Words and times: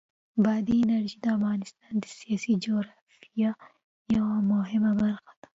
بادي 0.43 0.75
انرژي 0.83 1.17
د 1.21 1.25
افغانستان 1.37 1.93
د 1.99 2.05
سیاسي 2.19 2.53
جغرافیه 2.63 3.51
یوه 4.15 4.35
مهمه 4.51 4.91
برخه 5.01 5.31
ده. 5.41 5.47